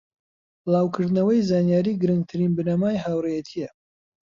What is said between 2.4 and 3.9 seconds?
بنەمای هاوڕێیەتیە